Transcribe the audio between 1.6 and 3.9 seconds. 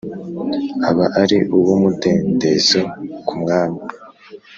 umudendezo ku Mwami